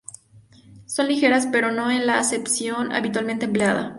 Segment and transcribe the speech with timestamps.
[0.87, 3.89] Son ligeras, pero no en la acepción habitualmente empleada.